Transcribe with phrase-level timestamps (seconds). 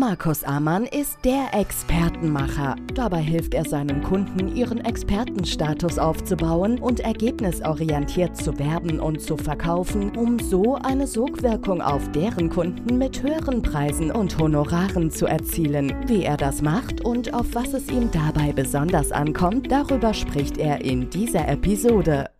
[0.00, 2.74] Markus Amann ist der Expertenmacher.
[2.94, 10.16] Dabei hilft er seinen Kunden, ihren Expertenstatus aufzubauen und ergebnisorientiert zu werben und zu verkaufen,
[10.16, 15.94] um so eine Sogwirkung auf deren Kunden mit höheren Preisen und Honoraren zu erzielen.
[16.06, 20.82] Wie er das macht und auf was es ihm dabei besonders ankommt, darüber spricht er
[20.82, 22.30] in dieser Episode.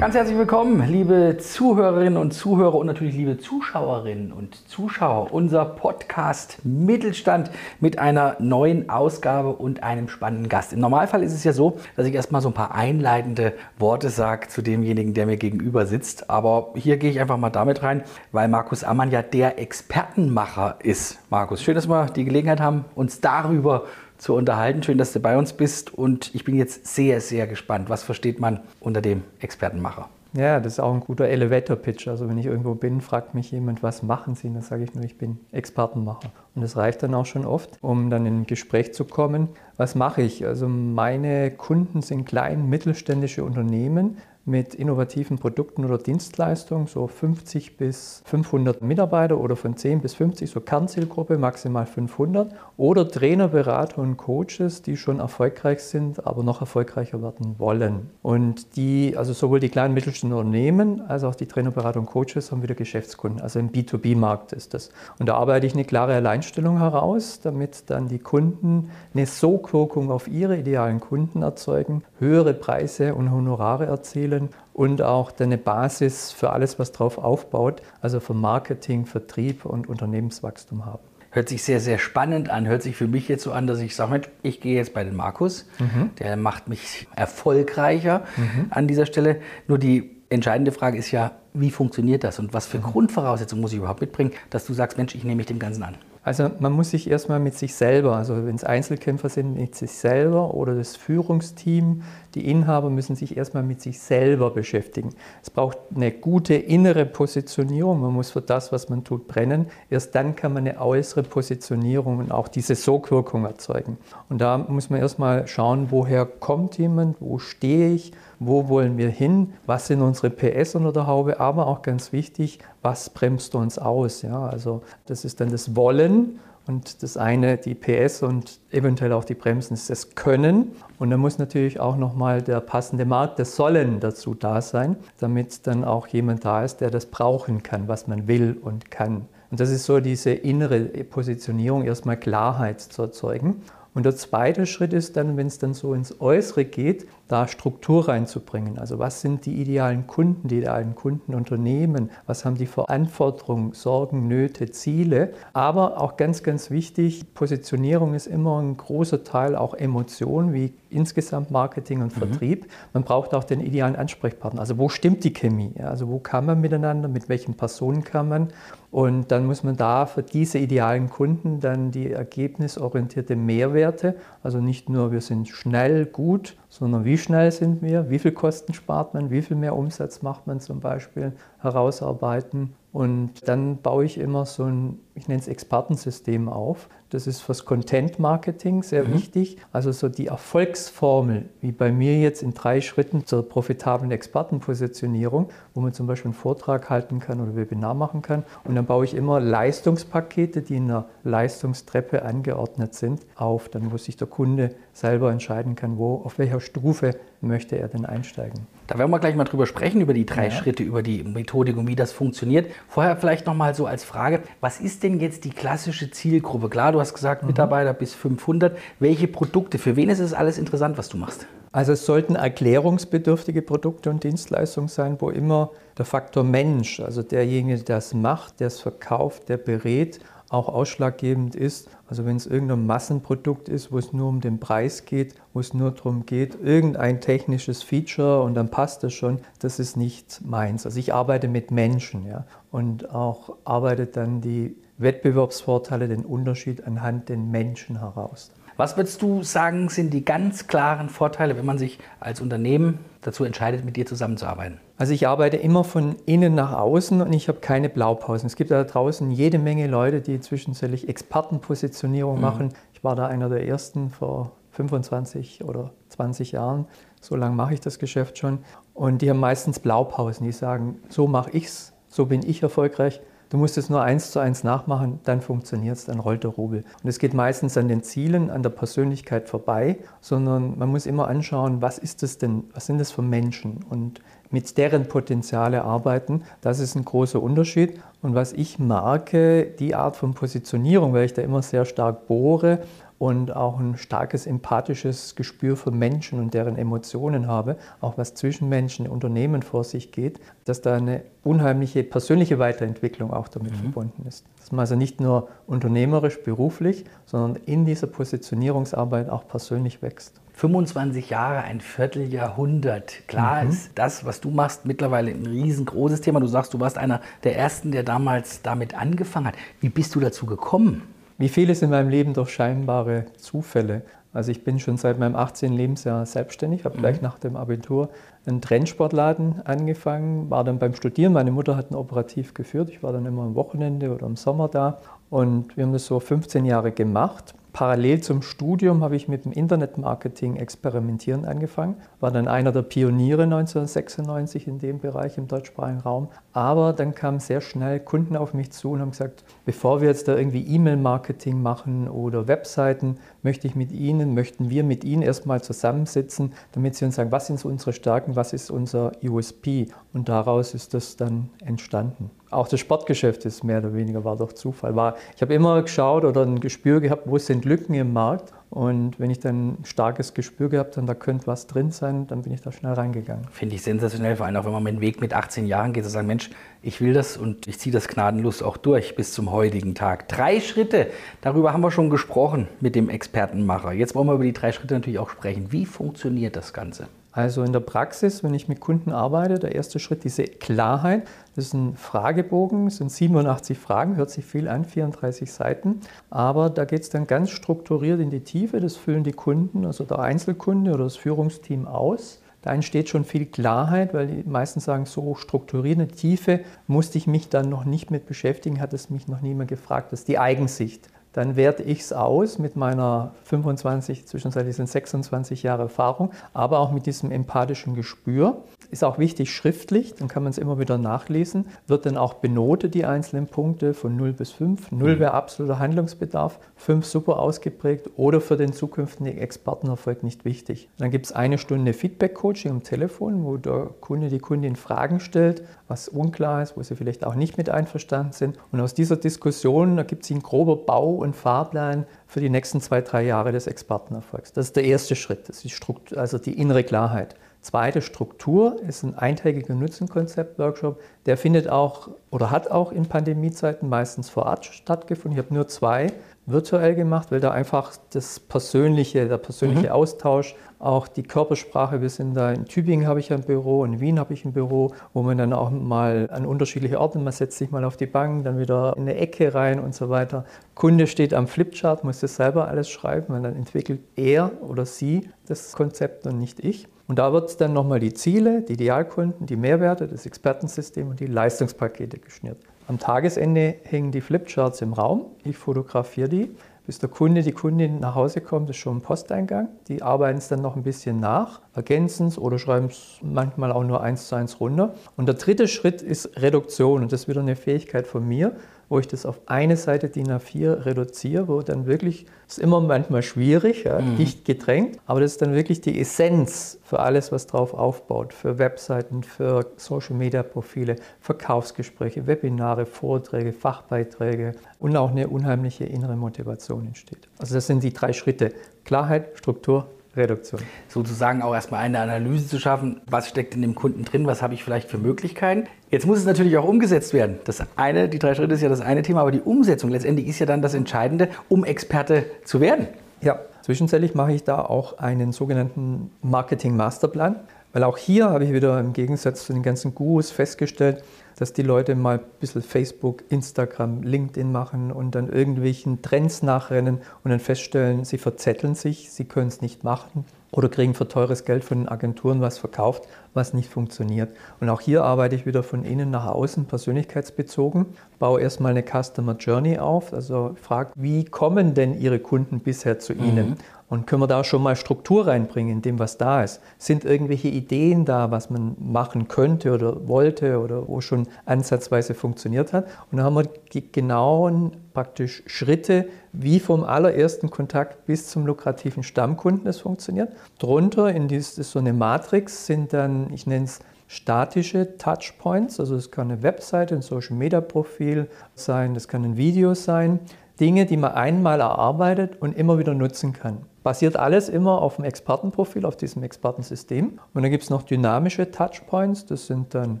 [0.08, 5.34] Ganz herzlich willkommen, liebe Zuhörerinnen und Zuhörer und natürlich liebe Zuschauerinnen und Zuschauer.
[5.34, 10.72] Unser Podcast Mittelstand mit einer neuen Ausgabe und einem spannenden Gast.
[10.72, 14.48] Im Normalfall ist es ja so, dass ich erstmal so ein paar einleitende Worte sage
[14.48, 16.30] zu demjenigen, der mir gegenüber sitzt.
[16.30, 21.18] Aber hier gehe ich einfach mal damit rein, weil Markus Ammann ja der Expertenmacher ist.
[21.28, 24.82] Markus, schön, dass wir die Gelegenheit haben, uns darüber zu zu unterhalten.
[24.82, 27.88] Schön, dass du bei uns bist und ich bin jetzt sehr, sehr gespannt.
[27.88, 30.08] Was versteht man unter dem Expertenmacher?
[30.34, 32.06] Ja, das ist auch ein guter Elevator-Pitch.
[32.06, 34.52] Also wenn ich irgendwo bin, fragt mich jemand, was machen Sie?
[34.52, 36.30] Dann sage ich nur, ich bin Expertenmacher.
[36.54, 39.48] Und das reicht dann auch schon oft, um dann in ein Gespräch zu kommen.
[39.78, 40.44] Was mache ich?
[40.44, 48.22] Also meine Kunden sind klein, mittelständische Unternehmen, mit innovativen Produkten oder Dienstleistungen, so 50 bis
[48.24, 52.52] 500 Mitarbeiter oder von 10 bis 50, so Kernzielgruppe, maximal 500.
[52.76, 58.10] Oder Trainer, Berater und Coaches, die schon erfolgreich sind, aber noch erfolgreicher werden wollen.
[58.22, 62.50] Und die, also sowohl die kleinen mittelständischen Unternehmen als auch die Trainer, Berater und Coaches
[62.50, 63.40] haben wieder Geschäftskunden.
[63.40, 64.90] Also im B2B-Markt ist das.
[65.18, 70.28] Und da arbeite ich eine klare Alleinstellung heraus, damit dann die Kunden eine Sogwirkung auf
[70.28, 76.50] ihre idealen Kunden erzeugen, höhere Preise und Honorare erzielen entwickeln und auch eine Basis für
[76.50, 81.02] alles, was darauf aufbaut, also für Marketing, Vertrieb und Unternehmenswachstum haben.
[81.30, 82.66] Hört sich sehr, sehr spannend an.
[82.66, 85.14] Hört sich für mich jetzt so an, dass ich sage, ich gehe jetzt bei den
[85.14, 85.66] Markus.
[85.78, 86.10] Mhm.
[86.18, 88.66] Der macht mich erfolgreicher mhm.
[88.70, 89.40] an dieser Stelle.
[89.66, 92.84] Nur die entscheidende Frage ist ja, wie funktioniert das und was für mhm.
[92.84, 95.96] Grundvoraussetzungen muss ich überhaupt mitbringen, dass du sagst, Mensch, ich nehme mich dem Ganzen an?
[96.28, 99.92] Also man muss sich erstmal mit sich selber, also wenn es Einzelkämpfer sind, mit sich
[99.92, 102.02] selber oder das Führungsteam,
[102.34, 105.14] die Inhaber müssen sich erstmal mit sich selber beschäftigen.
[105.42, 109.68] Es braucht eine gute innere Positionierung, man muss für das, was man tut, brennen.
[109.88, 113.96] Erst dann kann man eine äußere Positionierung und auch diese Sogwirkung erzeugen.
[114.28, 119.08] Und da muss man erstmal schauen, woher kommt jemand, wo stehe ich, wo wollen wir
[119.08, 123.78] hin, was sind unsere PS unter der Haube, aber auch ganz wichtig, was bremst uns
[123.78, 124.22] aus.
[124.22, 124.46] Ja?
[124.46, 129.34] Also das ist dann das Wollen und das eine die PS und eventuell auch die
[129.34, 130.72] Bremsen ist das Können.
[130.98, 135.66] Und dann muss natürlich auch nochmal der passende Markt, das Sollen dazu da sein, damit
[135.66, 139.26] dann auch jemand da ist, der das brauchen kann, was man will und kann.
[139.50, 143.62] Und das ist so diese innere Positionierung, erstmal Klarheit zu erzeugen.
[143.92, 148.08] Und der zweite Schritt ist dann, wenn es dann so ins Äußere geht, da Struktur
[148.08, 148.78] reinzubringen.
[148.78, 152.10] Also was sind die idealen Kunden, die idealen Kundenunternehmen?
[152.26, 155.34] Was haben die Verantwortung, Sorgen, Nöte, Ziele?
[155.52, 161.50] Aber auch ganz, ganz wichtig, Positionierung ist immer ein großer Teil auch Emotion, wie insgesamt
[161.50, 162.20] Marketing und mhm.
[162.20, 162.64] Vertrieb.
[162.64, 162.70] Mhm.
[162.94, 164.60] Man braucht auch den idealen Ansprechpartner.
[164.60, 165.74] Also wo stimmt die Chemie?
[165.82, 168.48] Also wo kann man miteinander, mit welchen Personen kann man?
[168.90, 174.88] Und dann muss man da für diese idealen Kunden dann die ergebnisorientierte Mehrwerte, also nicht
[174.88, 179.30] nur wir sind schnell, gut, sondern wie schnell sind wir, wie viel Kosten spart man,
[179.30, 182.74] wie viel mehr Umsatz macht man zum Beispiel, herausarbeiten.
[182.92, 186.88] Und dann baue ich immer so ein, ich nenne es Expertensystem auf.
[187.10, 189.14] Das ist fürs Content Marketing sehr mhm.
[189.14, 189.56] wichtig.
[189.72, 195.80] Also so die Erfolgsformel, wie bei mir jetzt in drei Schritten zur profitablen Expertenpositionierung, wo
[195.80, 198.44] man zum Beispiel einen Vortrag halten kann oder Webinar machen kann.
[198.64, 203.96] Und dann baue ich immer Leistungspakete, die in einer Leistungstreppe angeordnet sind, auf, dann wo
[203.96, 208.66] sich der Kunde selber entscheiden kann, wo, auf welcher Stufe möchte er denn einsteigen.
[208.88, 210.50] Da werden wir gleich mal drüber sprechen, über die drei ja.
[210.50, 212.70] Schritte, über die Methodik und wie das funktioniert.
[212.88, 216.68] Vorher vielleicht noch mal so als Frage, was ist denn jetzt die klassische Zielgruppe?
[216.68, 217.48] Klar, du hast gesagt, mhm.
[217.48, 218.76] Mitarbeiter bis 500.
[218.98, 221.46] Welche Produkte, für wen ist es alles interessant, was du machst?
[221.70, 227.82] Also es sollten erklärungsbedürftige Produkte und Dienstleistungen sein, wo immer der Faktor Mensch, also derjenige,
[227.82, 231.90] der es macht, der es verkauft, der berät, auch ausschlaggebend ist.
[232.08, 235.74] Also wenn es irgendein Massenprodukt ist, wo es nur um den Preis geht, wo es
[235.74, 240.86] nur darum geht, irgendein technisches Feature und dann passt das schon, das ist nicht meins.
[240.86, 247.28] Also ich arbeite mit Menschen ja, und auch arbeite dann die Wettbewerbsvorteile, den Unterschied anhand
[247.28, 248.50] den Menschen heraus.
[248.76, 253.42] Was würdest du sagen, sind die ganz klaren Vorteile, wenn man sich als Unternehmen dazu
[253.42, 254.78] entscheidet, mit dir zusammenzuarbeiten?
[254.96, 258.46] Also ich arbeite immer von innen nach außen und ich habe keine Blaupausen.
[258.46, 262.40] Es gibt da draußen jede Menge Leute, die zwischenzeitlich Expertenpositionierung mhm.
[262.40, 262.68] machen.
[262.94, 266.86] Ich war da einer der ersten vor 25 oder 20 Jahren.
[267.20, 268.60] So lange mache ich das Geschäft schon.
[268.94, 270.46] Und die haben meistens Blaupausen.
[270.46, 273.20] Die sagen, so mache ich es, so bin ich erfolgreich.
[273.50, 276.84] Du musst es nur eins zu eins nachmachen, dann funktioniert es, dann rollt der Rubel.
[277.02, 281.28] Und es geht meistens an den Zielen, an der Persönlichkeit vorbei, sondern man muss immer
[281.28, 286.42] anschauen, was ist es denn, was sind das für Menschen und mit deren Potenziale arbeiten.
[286.60, 288.00] Das ist ein großer Unterschied.
[288.20, 292.80] Und was ich merke, die Art von Positionierung, weil ich da immer sehr stark bohre,
[293.18, 298.68] und auch ein starkes empathisches Gespür für Menschen und deren Emotionen habe, auch was zwischen
[298.68, 303.76] Menschen und Unternehmen vor sich geht, dass da eine unheimliche persönliche Weiterentwicklung auch damit mhm.
[303.76, 304.44] verbunden ist.
[304.60, 310.40] Dass man also nicht nur unternehmerisch, beruflich, sondern in dieser Positionierungsarbeit auch persönlich wächst.
[310.54, 313.28] 25 Jahre, ein Vierteljahrhundert.
[313.28, 313.70] Klar mhm.
[313.70, 316.40] ist das, was du machst, mittlerweile ein riesengroßes Thema.
[316.40, 319.54] Du sagst, du warst einer der Ersten, der damals damit angefangen hat.
[319.80, 321.02] Wie bist du dazu gekommen?
[321.40, 324.02] Wie vieles in meinem Leben durch scheinbare Zufälle.
[324.32, 325.72] Also ich bin schon seit meinem 18.
[325.72, 327.00] Lebensjahr selbstständig, habe mhm.
[327.00, 328.10] gleich nach dem Abitur
[328.44, 331.32] einen Trendsportladen angefangen, war dann beim Studieren.
[331.32, 332.90] Meine Mutter hat ihn operativ geführt.
[332.90, 334.98] Ich war dann immer am Wochenende oder im Sommer da.
[335.30, 337.54] Und wir haben das so 15 Jahre gemacht.
[337.78, 343.44] Parallel zum Studium habe ich mit dem Internetmarketing experimentieren angefangen, war dann einer der Pioniere
[343.44, 346.26] 1996 in dem Bereich im deutschsprachigen Raum.
[346.52, 350.26] Aber dann kamen sehr schnell Kunden auf mich zu und haben gesagt, bevor wir jetzt
[350.26, 355.62] da irgendwie E-Mail-Marketing machen oder Webseiten, möchte ich mit Ihnen, möchten wir mit Ihnen erstmal
[355.62, 359.86] zusammensitzen, damit Sie uns sagen, was sind unsere Stärken, was ist unser USP.
[360.12, 362.32] Und daraus ist das dann entstanden.
[362.50, 364.96] Auch das Sportgeschäft ist mehr oder weniger war doch Zufall.
[364.96, 368.52] War, ich habe immer geschaut oder ein Gespür gehabt, wo sind Lücken im Markt.
[368.70, 372.42] Und wenn ich dann ein starkes Gespür gehabt habe, da könnte was drin sein, dann
[372.42, 373.46] bin ich da schnell reingegangen.
[373.50, 376.10] Finde ich sensationell, vor allem auch wenn man den Weg mit 18 Jahren geht, zu
[376.10, 376.50] sagen, Mensch,
[376.82, 380.28] ich will das und ich ziehe das gnadenlos auch durch bis zum heutigen Tag.
[380.28, 381.08] Drei Schritte,
[381.40, 383.92] darüber haben wir schon gesprochen mit dem Expertenmacher.
[383.92, 385.72] Jetzt wollen wir über die drei Schritte natürlich auch sprechen.
[385.72, 387.08] Wie funktioniert das Ganze?
[387.38, 391.22] Also in der Praxis, wenn ich mit Kunden arbeite, der erste Schritt, diese Klarheit,
[391.54, 396.00] das ist ein Fragebogen, das sind 87 Fragen, hört sich viel an, 34 Seiten,
[396.30, 400.02] aber da geht es dann ganz strukturiert in die Tiefe, das füllen die Kunden, also
[400.02, 402.42] der Einzelkunde oder das Führungsteam aus.
[402.62, 406.58] Da entsteht schon viel Klarheit, weil die meisten sagen, so strukturierte Tiefe
[406.88, 410.10] musste ich mich dann noch nicht mit beschäftigen, hat es mich noch niemand gefragt.
[410.10, 411.08] Das ist die Eigensicht
[411.38, 416.90] dann werte ich es aus mit meiner 25, zwischenzeitlich sind 26 Jahre Erfahrung, aber auch
[416.90, 418.64] mit diesem empathischen Gespür.
[418.90, 421.66] Ist auch wichtig schriftlich, dann kann man es immer wieder nachlesen.
[421.86, 424.92] Wird dann auch benotet, die einzelnen Punkte von 0 bis 5.
[424.92, 425.20] 0 mhm.
[425.20, 430.88] wäre absoluter Handlungsbedarf, 5 super ausgeprägt oder für den zukünftigen Expertenerfolg nicht wichtig.
[430.98, 435.62] Dann gibt es eine Stunde Feedback-Coaching am Telefon, wo der Kunde, die Kundin Fragen stellt,
[435.86, 438.58] was unklar ist, wo sie vielleicht auch nicht mit einverstanden sind.
[438.72, 443.02] Und aus dieser Diskussion ergibt sich ein grober Bau und Fahrplan für die nächsten zwei,
[443.02, 444.52] drei Jahre des Expertenerfolgs.
[444.52, 447.34] Das ist der erste Schritt, das ist die Struktur, also die innere Klarheit.
[447.68, 451.02] Zweite Struktur ist ein eintägiger Nutzenkonzept-Workshop.
[451.26, 455.38] Der findet auch oder hat auch in Pandemiezeiten meistens vor Ort stattgefunden.
[455.38, 456.06] Ich habe nur zwei
[456.46, 459.92] virtuell gemacht, weil da einfach das persönliche, der persönliche mhm.
[459.92, 462.00] Austausch auch die Körpersprache.
[462.00, 464.94] Wir sind da in Tübingen habe ich ein Büro, in Wien habe ich ein Büro,
[465.12, 468.44] wo man dann auch mal an unterschiedliche Orte, man setzt sich mal auf die Bank,
[468.44, 470.46] dann wieder in eine Ecke rein und so weiter.
[470.74, 475.28] Kunde steht am Flipchart, muss das selber alles schreiben, und dann entwickelt er oder sie
[475.46, 476.88] das Konzept und nicht ich.
[477.08, 481.26] Und da wird dann nochmal die Ziele, die Idealkunden, die Mehrwerte, das Expertensystem und die
[481.26, 482.58] Leistungspakete geschnürt.
[482.86, 485.26] Am Tagesende hängen die Flipcharts im Raum.
[485.42, 486.54] Ich fotografiere die
[486.88, 489.68] bis der Kunde, die Kundin nach Hause kommt, ist schon ein Posteingang.
[489.88, 493.84] Die arbeiten es dann noch ein bisschen nach, ergänzen es oder schreiben es manchmal auch
[493.84, 494.94] nur eins zu eins runter.
[495.14, 497.02] Und der dritte Schritt ist Reduktion.
[497.02, 498.56] Und das ist wieder eine Fähigkeit von mir
[498.88, 502.80] wo ich das auf eine Seite DIN A4 reduziere, wo dann wirklich, das ist immer
[502.80, 504.16] manchmal schwierig, ja, mhm.
[504.16, 508.58] dicht gedrängt, aber das ist dann wirklich die Essenz für alles, was drauf aufbaut, für
[508.58, 517.28] Webseiten, für Social-Media-Profile, Verkaufsgespräche, Webinare, Vorträge, Fachbeiträge und auch eine unheimliche innere Motivation entsteht.
[517.38, 518.52] Also das sind die drei Schritte.
[518.84, 520.60] Klarheit, Struktur, Reduktion.
[520.88, 524.54] Sozusagen auch erstmal eine Analyse zu schaffen, was steckt in dem Kunden drin, was habe
[524.54, 525.68] ich vielleicht für Möglichkeiten.
[525.90, 527.38] Jetzt muss es natürlich auch umgesetzt werden.
[527.44, 530.38] Das eine, die drei Schritte ist ja das eine Thema, aber die Umsetzung letztendlich ist
[530.38, 532.88] ja dann das Entscheidende, um Experte zu werden.
[533.22, 537.36] Ja, zwischenzeitlich mache ich da auch einen sogenannten Marketing-Masterplan.
[537.72, 541.02] Weil auch hier habe ich wieder im Gegensatz zu den ganzen Gurus festgestellt,
[541.38, 547.00] dass die Leute mal ein bisschen Facebook, Instagram, LinkedIn machen und dann irgendwelchen Trends nachrennen
[547.24, 551.44] und dann feststellen, sie verzetteln sich, sie können es nicht machen oder kriegen für teures
[551.44, 554.34] Geld von den Agenturen was verkauft, was nicht funktioniert.
[554.60, 557.86] Und auch hier arbeite ich wieder von innen nach außen persönlichkeitsbezogen,
[558.18, 563.12] baue erstmal eine Customer Journey auf, also frage, wie kommen denn Ihre Kunden bisher zu
[563.12, 563.50] Ihnen?
[563.50, 563.56] Mhm.
[563.90, 566.60] Und können wir da schon mal Struktur reinbringen in dem, was da ist?
[566.76, 572.74] Sind irgendwelche Ideen da, was man machen könnte oder wollte oder wo schon ansatzweise funktioniert
[572.74, 572.84] hat?
[573.10, 579.02] Und dann haben wir die genauen praktisch Schritte, wie vom allerersten Kontakt bis zum lukrativen
[579.02, 580.32] Stammkunden es funktioniert.
[580.58, 586.10] Drunter in dieses, so eine Matrix sind dann, ich nenne es statische Touchpoints, also es
[586.10, 590.18] kann eine Webseite, ein Social Media Profil sein, das kann ein Video sein,
[590.58, 593.58] Dinge, die man einmal erarbeitet und immer wieder nutzen kann.
[593.84, 597.20] Basiert alles immer auf dem Expertenprofil, auf diesem Expertensystem.
[597.32, 599.24] Und dann gibt es noch dynamische Touchpoints.
[599.26, 600.00] Das sind dann,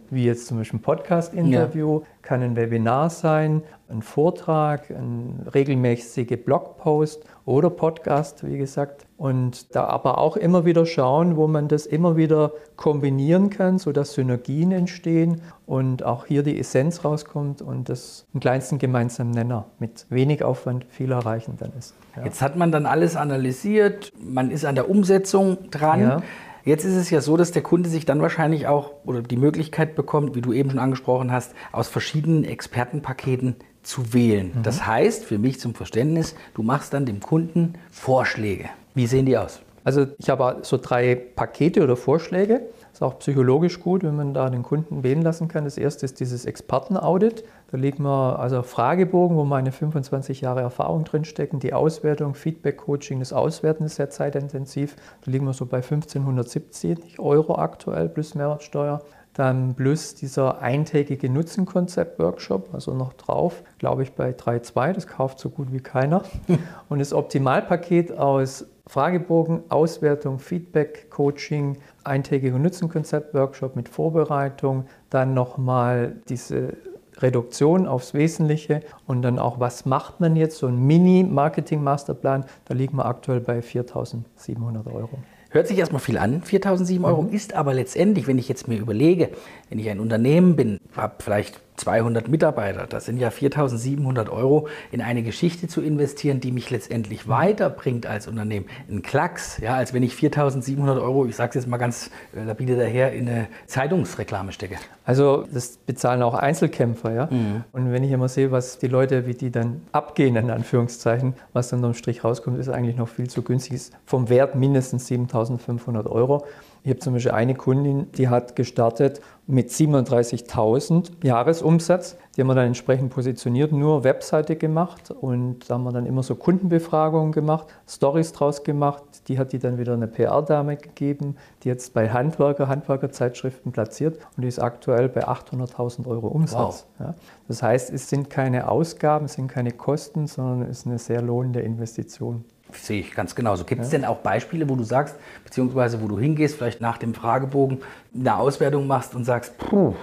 [0.10, 2.06] wie jetzt zum Beispiel ein Podcast-Interview, ja.
[2.28, 9.06] Kann ein Webinar sein, ein Vortrag, ein regelmäßige Blogpost oder Podcast, wie gesagt.
[9.16, 14.12] Und da aber auch immer wieder schauen, wo man das immer wieder kombinieren kann, sodass
[14.12, 20.04] Synergien entstehen und auch hier die Essenz rauskommt und das im kleinsten gemeinsamen Nenner mit
[20.10, 21.94] wenig Aufwand viel erreichen dann ist.
[22.14, 22.24] Ja.
[22.24, 26.00] Jetzt hat man dann alles analysiert, man ist an der Umsetzung dran.
[26.02, 26.22] Ja.
[26.68, 29.94] Jetzt ist es ja so, dass der Kunde sich dann wahrscheinlich auch oder die Möglichkeit
[29.94, 34.52] bekommt, wie du eben schon angesprochen hast, aus verschiedenen Expertenpaketen zu wählen.
[34.54, 34.62] Mhm.
[34.64, 38.66] Das heißt, für mich zum Verständnis, du machst dann dem Kunden Vorschläge.
[38.94, 39.62] Wie sehen die aus?
[39.82, 42.66] Also ich habe so drei Pakete oder Vorschläge.
[42.92, 45.64] Ist auch psychologisch gut, wenn man da den Kunden wählen lassen kann.
[45.64, 47.44] Das erste ist dieses Expertenaudit.
[47.70, 51.60] Da liegt man also Fragebogen, wo meine 25 Jahre Erfahrung drinstecken.
[51.60, 54.96] Die Auswertung, Feedback-Coaching, das Auswerten ist sehr zeitintensiv.
[55.22, 59.02] Da liegen wir so bei 1570 Euro aktuell plus Mehrwertsteuer.
[59.34, 65.50] Dann plus dieser eintägige Nutzenkonzept-Workshop, also noch drauf, glaube ich bei 3.2, das kauft so
[65.50, 66.22] gut wie keiner.
[66.88, 76.72] Und das Optimalpaket aus Fragebogen, Auswertung, Feedback, Coaching, eintägiger Nutzenkonzept-Workshop mit Vorbereitung, dann nochmal diese
[77.20, 82.96] Reduktion aufs Wesentliche und dann auch, was macht man jetzt, so ein Mini-Marketing-Masterplan, da liegen
[82.96, 85.18] wir aktuell bei 4.700 Euro.
[85.50, 87.32] Hört sich erstmal viel an, 4.007 Euro, mhm.
[87.32, 89.30] ist aber letztendlich, wenn ich jetzt mir überlege,
[89.70, 95.00] wenn ich ein Unternehmen bin, habe vielleicht 200 Mitarbeiter, das sind ja 4.700 Euro, in
[95.00, 98.66] eine Geschichte zu investieren, die mich letztendlich weiterbringt als Unternehmen.
[98.90, 102.44] Ein Klacks, ja, als wenn ich 4.700 Euro, ich sage es jetzt mal ganz äh,
[102.44, 104.76] lapide daher, in eine Zeitungsreklame stecke.
[105.04, 107.28] Also das bezahlen auch Einzelkämpfer, ja.
[107.30, 107.64] Mhm.
[107.72, 111.68] Und wenn ich immer sehe, was die Leute, wie die dann abgehen, in Anführungszeichen, was
[111.68, 113.72] dann unterm Strich rauskommt, ist eigentlich noch viel zu günstig.
[113.72, 116.44] Ist vom Wert mindestens 7.500 Euro.
[116.82, 122.16] Ich habe zum Beispiel eine Kundin, die hat gestartet mit 37.000 Jahresumsatz.
[122.36, 126.22] Die haben wir dann entsprechend positioniert, nur Webseite gemacht und da haben wir dann immer
[126.22, 129.02] so Kundenbefragungen gemacht, Stories draus gemacht.
[129.26, 134.42] Die hat die dann wieder eine PR-Dame gegeben, die jetzt bei Handwerker, Handwerkerzeitschriften platziert und
[134.42, 136.86] die ist aktuell bei 800.000 Euro Umsatz.
[136.98, 137.06] Wow.
[137.06, 137.14] Ja.
[137.48, 141.22] Das heißt, es sind keine Ausgaben, es sind keine Kosten, sondern es ist eine sehr
[141.22, 142.44] lohnende Investition.
[142.72, 143.64] Sehe ich ganz genauso.
[143.64, 143.98] Gibt es ja.
[143.98, 147.78] denn auch Beispiele, wo du sagst, beziehungsweise wo du hingehst, vielleicht nach dem Fragebogen
[148.14, 149.94] eine Auswertung machst und sagst, puh,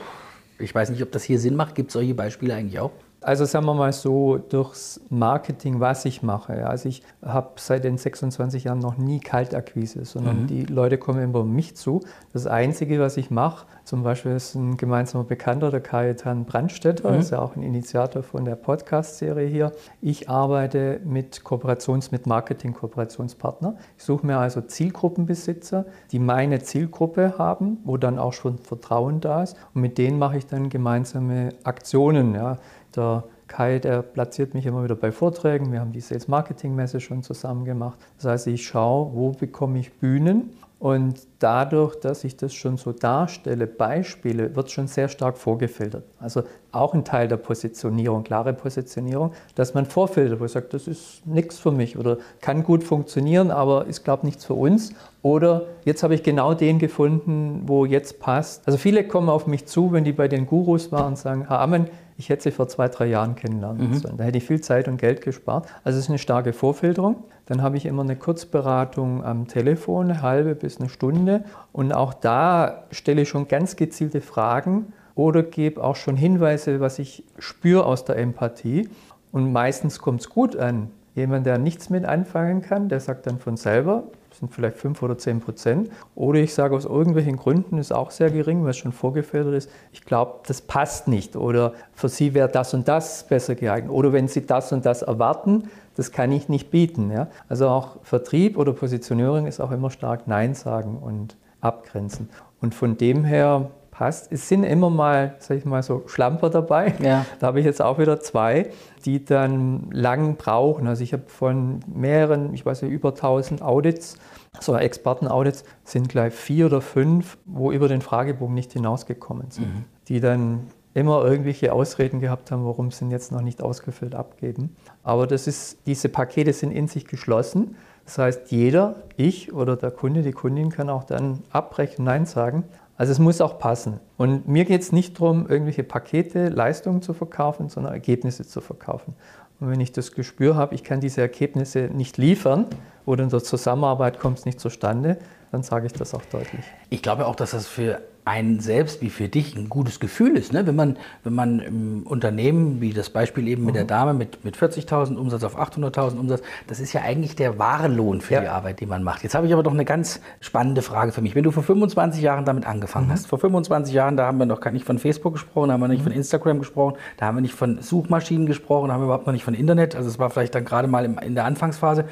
[0.57, 1.75] ich weiß nicht, ob das hier Sinn macht.
[1.75, 2.91] Gibt es solche Beispiele eigentlich auch?
[3.25, 6.67] Also sagen wir mal so, durchs Marketing, was ich mache.
[6.67, 10.48] Also ich habe seit den 26 Jahren noch nie Kaltakquise, sondern mhm.
[10.48, 12.01] die Leute kommen immer um mich zu.
[12.34, 17.20] Das Einzige, was ich mache, zum Beispiel ist ein gemeinsamer Bekannter, der Kajetan Brandstätter, mhm.
[17.20, 19.72] ist ja auch ein Initiator von der Podcast-Serie hier.
[20.01, 23.75] Ich arbeite mit Kooperations-, mit Marketing-Kooperationspartner.
[23.98, 29.41] Ich suche mir also Zielgruppenbesitzer, die meine Zielgruppe haben, wo dann auch schon Vertrauen da
[29.41, 29.58] ist.
[29.74, 32.36] Und mit denen mache ich dann gemeinsame Aktionen.
[32.36, 32.60] Ja.
[32.96, 35.72] Der Kai, der platziert mich immer wieder bei Vorträgen.
[35.72, 38.00] Wir haben die Sales Marketing Messe schon zusammen gemacht.
[38.18, 42.92] Das heißt, ich schaue, wo bekomme ich Bühnen und dadurch, dass ich das schon so
[42.92, 46.04] darstelle, Beispiele, wird schon sehr stark vorgefiltert.
[46.20, 50.88] Also auch ein Teil der Positionierung, klare Positionierung, dass man vorfiltert, wo man sagt, das
[50.88, 54.92] ist nichts für mich oder kann gut funktionieren, aber ist, glaube ich, nichts für uns.
[55.22, 58.68] Oder jetzt habe ich genau den gefunden, wo jetzt passt.
[58.68, 61.62] Also viele kommen auf mich zu, wenn die bei den Gurus waren und sagen, Herr
[61.62, 63.95] Ammen, ich hätte sie vor zwei, drei Jahren kennenlernen mhm.
[63.95, 64.17] sollen.
[64.17, 65.67] Da hätte ich viel Zeit und Geld gespart.
[65.84, 67.25] Also es ist eine starke Vorfilterung.
[67.45, 71.43] Dann habe ich immer eine Kurzberatung am Telefon, eine halbe bis eine Stunde.
[71.74, 77.00] Und auch da stelle ich schon ganz gezielte Fragen oder gebe auch schon Hinweise, was
[77.00, 78.89] ich spüre aus der Empathie.
[79.31, 80.91] Und meistens kommt es gut an.
[81.15, 84.03] Jemand, der nichts mit anfangen kann, der sagt dann von selber,
[84.39, 85.89] sind vielleicht 5 oder 10 Prozent.
[86.15, 89.70] Oder ich sage aus irgendwelchen Gründen, ist auch sehr gering, weil es schon vorgefiltert ist,
[89.92, 91.36] ich glaube, das passt nicht.
[91.36, 93.92] Oder für Sie wäre das und das besser geeignet.
[93.92, 97.12] Oder wenn Sie das und das erwarten, das kann ich nicht bieten.
[97.12, 97.27] Ja?
[97.48, 102.30] Also auch Vertrieb oder Positionierung ist auch immer stark Nein sagen und abgrenzen.
[102.62, 104.32] Und von dem her passt.
[104.32, 106.94] Es sind immer mal, sag ich mal, so Schlamper dabei.
[107.00, 107.25] Ja.
[107.40, 108.70] Da habe ich jetzt auch wieder zwei,
[109.06, 110.88] die dann lang brauchen.
[110.88, 114.18] Also ich habe von mehreren, ich weiß nicht, über 1000 Audits,
[114.60, 119.68] so Experten-Audits, sind gleich vier oder fünf, wo über den Fragebogen nicht hinausgekommen sind.
[119.68, 119.86] Mhm.
[120.08, 124.75] Die dann immer irgendwelche Ausreden gehabt haben, warum sie ihn jetzt noch nicht ausgefüllt abgeben.
[125.04, 127.75] Aber das ist, diese Pakete sind in sich geschlossen.
[128.06, 132.64] Das heißt, jeder, ich oder der Kunde, die Kundin kann auch dann abbrechen, Nein sagen.
[132.98, 134.00] Also es muss auch passen.
[134.18, 139.16] Und mir geht es nicht darum, irgendwelche Pakete, Leistungen zu verkaufen, sondern Ergebnisse zu verkaufen.
[139.60, 142.68] Und wenn ich das Gespür habe, ich kann diese Ergebnisse nicht liefern
[143.06, 145.18] oder in der Zusammenarbeit kommt es nicht zustande,
[145.55, 146.65] dann sage ich das auch deutlich.
[146.89, 150.51] Ich glaube auch, dass das für einen selbst wie für dich ein gutes Gefühl ist.
[150.51, 150.65] Ne?
[150.65, 153.88] Wenn, man, wenn man im Unternehmen, wie das Beispiel eben mit der mhm.
[153.88, 158.21] Dame mit, mit 40.000 Umsatz auf 800.000 Umsatz, das ist ja eigentlich der wahre Lohn
[158.21, 158.41] für ja.
[158.41, 159.24] die Arbeit, die man macht.
[159.24, 161.35] Jetzt habe ich aber doch eine ganz spannende Frage für mich.
[161.35, 163.12] Wenn du vor 25 Jahren damit angefangen mhm.
[163.12, 165.81] hast, vor 25 Jahren, da haben wir noch gar nicht von Facebook gesprochen, da haben
[165.81, 166.05] wir nicht mhm.
[166.05, 169.33] von Instagram gesprochen, da haben wir nicht von Suchmaschinen gesprochen, da haben wir überhaupt noch
[169.33, 169.95] nicht von Internet.
[169.95, 172.05] Also es war vielleicht dann gerade mal in der Anfangsphase.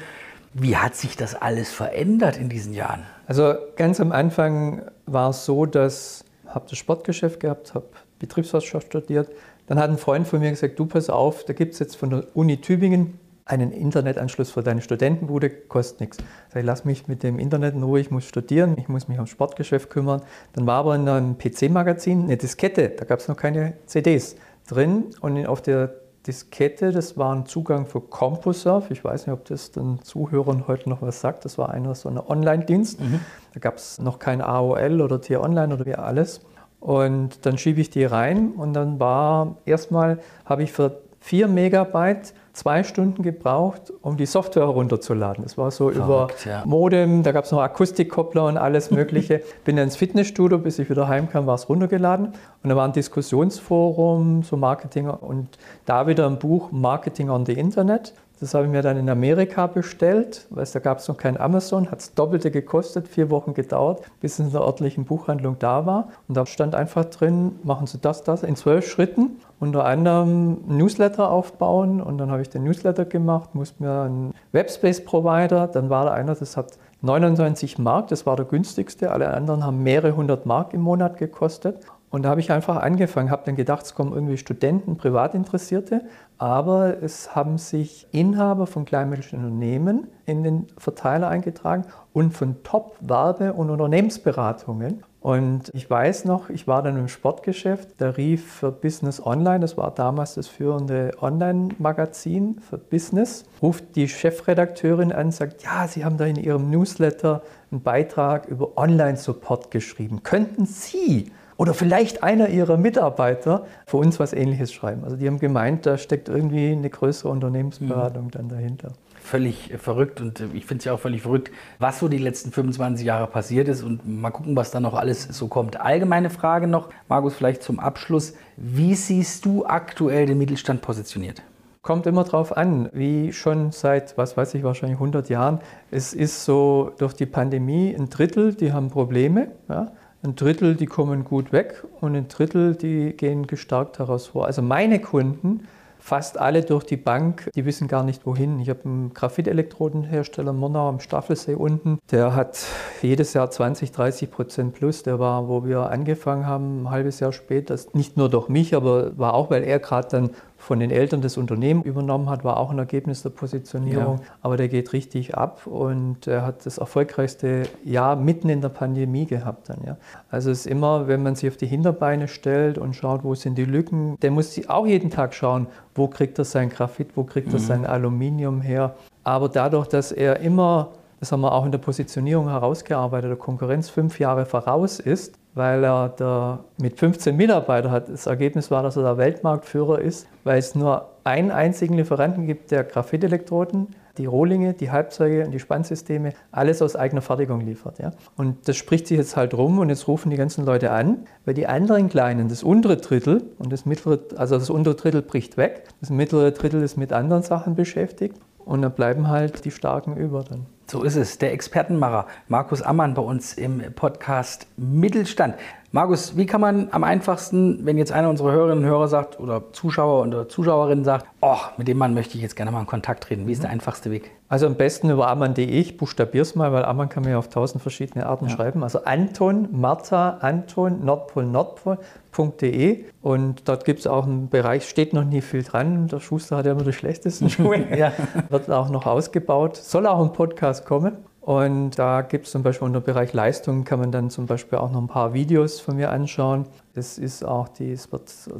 [0.52, 3.02] Wie hat sich das alles verändert in diesen Jahren?
[3.26, 7.86] Also ganz am Anfang war es so, dass ich habe das Sportgeschäft gehabt, habe
[8.18, 9.28] Betriebswirtschaft studiert.
[9.66, 12.10] Dann hat ein Freund von mir gesagt, du pass auf, da gibt es jetzt von
[12.10, 16.18] der Uni Tübingen einen Internetanschluss für deine Studentenbude, kostet nichts.
[16.18, 19.18] Ich sage, lass mich mit dem Internet in Ruhe, ich muss studieren, ich muss mich
[19.18, 20.22] ums Sportgeschäft kümmern.
[20.54, 25.06] Dann war aber in einem PC-Magazin eine Diskette, da gab es noch keine CDs drin
[25.20, 25.94] und auf der
[26.26, 28.92] Diskette, das war ein Zugang für CompuServe.
[28.92, 31.44] Ich weiß nicht, ob das den Zuhörern heute noch was sagt.
[31.44, 33.00] Das war einer so ein Online-Dienst.
[33.00, 33.20] Mhm.
[33.52, 36.40] Da gab es noch kein AOL oder T-Online oder wie alles.
[36.80, 42.34] Und dann schiebe ich die rein und dann war erstmal, habe ich für 4 Megabyte
[42.54, 45.44] zwei Stunden gebraucht, um die Software herunterzuladen.
[45.44, 46.62] Das war so Verrückt, über ja.
[46.64, 49.42] Modem, da gab es noch Akustikkoppler und alles Mögliche.
[49.64, 52.28] Bin dann ins Fitnessstudio, bis ich wieder heimkam, war es runtergeladen.
[52.62, 55.48] Und da war ein Diskussionsforum, so Marketing und
[55.84, 58.14] da wieder ein Buch Marketing on the Internet.
[58.40, 61.90] Das habe ich mir dann in Amerika bestellt, weil da gab es noch kein Amazon,
[61.90, 66.08] hat es doppelte gekostet, vier Wochen gedauert, bis es in der örtlichen Buchhandlung da war.
[66.28, 69.40] Und da stand einfach drin, machen Sie das, das in zwölf Schritten.
[69.60, 75.68] Unter anderem Newsletter aufbauen und dann habe ich den Newsletter gemacht, musste mir einen Webspace-Provider,
[75.68, 79.82] dann war da einer, das hat 99 Mark, das war der günstigste, alle anderen haben
[79.82, 81.78] mehrere hundert Mark im Monat gekostet.
[82.14, 86.02] Und da habe ich einfach angefangen, habe dann gedacht, es kommen irgendwie Studenten, Privatinteressierte,
[86.38, 93.54] aber es haben sich Inhaber von kleinmittelständischen Unternehmen in den Verteiler eingetragen und von Top-Werbe-
[93.54, 95.02] und Unternehmensberatungen.
[95.22, 99.76] Und ich weiß noch, ich war dann im Sportgeschäft, da rief für Business Online, das
[99.76, 106.04] war damals das führende Online-Magazin für Business, ruft die Chefredakteurin an und sagt, ja, Sie
[106.04, 110.22] haben da in Ihrem Newsletter einen Beitrag über Online-Support geschrieben.
[110.22, 115.04] Könnten Sie oder vielleicht einer ihrer Mitarbeiter für uns was Ähnliches schreiben.
[115.04, 118.30] Also die haben gemeint, da steckt irgendwie eine größere Unternehmensberatung mhm.
[118.30, 118.92] dann dahinter.
[119.20, 123.06] Völlig verrückt und ich finde es ja auch völlig verrückt, was so die letzten 25
[123.06, 125.80] Jahre passiert ist und mal gucken, was da noch alles so kommt.
[125.80, 128.34] Allgemeine Frage noch, Markus, vielleicht zum Abschluss.
[128.56, 131.42] Wie siehst du aktuell den Mittelstand positioniert?
[131.80, 135.60] Kommt immer drauf an, wie schon seit, was weiß ich, wahrscheinlich 100 Jahren.
[135.90, 139.48] Es ist so durch die Pandemie ein Drittel, die haben Probleme.
[139.68, 139.92] Ja?
[140.24, 144.46] Ein Drittel, die kommen gut weg und ein Drittel, die gehen gestärkt heraus vor.
[144.46, 148.58] Also meine Kunden, fast alle durch die Bank, die wissen gar nicht wohin.
[148.58, 151.98] Ich habe einen Graphitelektrodenhersteller Murnau am Staffelsee unten.
[152.10, 152.64] Der hat
[153.02, 155.02] jedes Jahr 20, 30 Prozent plus.
[155.02, 159.18] Der war, wo wir angefangen haben, ein halbes Jahr später, nicht nur durch mich, aber
[159.18, 160.30] war auch, weil er gerade dann
[160.64, 164.16] von den Eltern das Unternehmen übernommen hat, war auch ein Ergebnis der Positionierung.
[164.16, 164.24] Ja.
[164.40, 169.26] Aber der geht richtig ab und er hat das erfolgreichste Jahr mitten in der Pandemie
[169.26, 169.78] gehabt dann.
[169.86, 169.98] Ja.
[170.30, 173.58] Also es ist immer, wenn man sich auf die Hinterbeine stellt und schaut, wo sind
[173.58, 177.48] die Lücken, der muss auch jeden Tag schauen, wo kriegt er sein Graphit, wo kriegt
[177.52, 177.64] er mhm.
[177.64, 178.94] sein Aluminium her.
[179.22, 180.92] Aber dadurch, dass er immer
[181.24, 185.82] das haben wir auch in der Positionierung herausgearbeitet, der Konkurrenz fünf Jahre voraus ist, weil
[185.82, 188.10] er der, mit 15 Mitarbeitern hat.
[188.10, 192.72] Das Ergebnis war, dass er der Weltmarktführer ist, weil es nur einen einzigen Lieferanten gibt,
[192.72, 197.98] der Graphitelektroden, die Rohlinge, die Halbzeuge und die Spannsysteme, alles aus eigener Fertigung liefert.
[198.00, 198.12] Ja?
[198.36, 201.54] Und das spricht sich jetzt halt rum und jetzt rufen die ganzen Leute an, weil
[201.54, 205.84] die anderen Kleinen, das untere Drittel und das mittlere, also das untere Drittel bricht weg,
[206.02, 210.42] das mittlere Drittel ist mit anderen Sachen beschäftigt und dann bleiben halt die Starken über
[210.42, 210.66] dann.
[210.86, 211.38] So ist es.
[211.38, 215.54] Der Expertenmacher Markus Ammann bei uns im Podcast Mittelstand.
[215.94, 219.62] Markus, wie kann man am einfachsten, wenn jetzt einer unserer Hörerinnen und Hörer sagt oder
[219.70, 223.22] Zuschauer oder Zuschauerinnen sagt, oh, mit dem Mann möchte ich jetzt gerne mal in Kontakt
[223.22, 223.46] treten.
[223.46, 224.32] Wie ist der einfachste Weg?
[224.48, 225.64] Also am besten über ammann.de.
[225.64, 228.50] Ich buchstabiere es mal, weil Ammann kann man ja auf tausend verschiedene Arten ja.
[228.50, 228.82] schreiben.
[228.82, 233.04] Also Anton, Martha, Anton, Nordpol, Nordpol.de.
[233.22, 236.08] Und dort gibt es auch einen Bereich, steht noch nie viel dran.
[236.08, 237.96] Der Schuster hat ja immer die schlechtesten Schuhe.
[237.96, 238.10] ja.
[238.48, 239.76] Wird auch noch ausgebaut.
[239.76, 241.18] Soll auch ein Podcast kommen.
[241.44, 244.90] Und da gibt es zum Beispiel unter Bereich Leistung, kann man dann zum Beispiel auch
[244.90, 246.64] noch ein paar Videos von mir anschauen.
[246.94, 247.94] Das ist auch die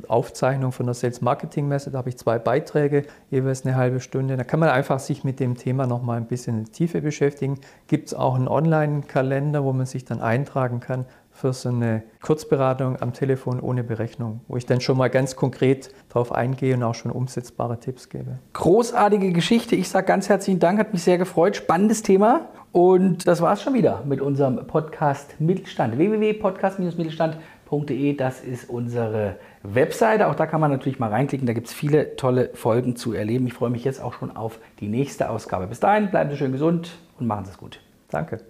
[0.06, 1.90] Aufzeichnung von der Sales Marketing Messe.
[1.90, 4.36] Da habe ich zwei Beiträge, jeweils eine halbe Stunde.
[4.36, 7.00] Da kann man einfach sich mit dem Thema noch mal ein bisschen in die Tiefe
[7.00, 7.58] beschäftigen.
[7.86, 13.00] Gibt es auch einen Online-Kalender, wo man sich dann eintragen kann für so eine Kurzberatung
[13.00, 16.94] am Telefon ohne Berechnung, wo ich dann schon mal ganz konkret darauf eingehe und auch
[16.94, 18.40] schon umsetzbare Tipps gebe.
[18.52, 19.74] Großartige Geschichte.
[19.74, 21.56] Ich sage ganz herzlichen Dank, hat mich sehr gefreut.
[21.56, 22.42] Spannendes Thema.
[22.74, 25.96] Und das war es schon wieder mit unserem Podcast Mittelstand.
[25.96, 30.26] www.podcast-mittelstand.de, das ist unsere Webseite.
[30.26, 31.46] Auch da kann man natürlich mal reinklicken.
[31.46, 33.46] Da gibt es viele tolle Folgen zu erleben.
[33.46, 35.68] Ich freue mich jetzt auch schon auf die nächste Ausgabe.
[35.68, 37.78] Bis dahin, bleiben Sie schön gesund und machen Sie es gut.
[38.08, 38.40] Danke.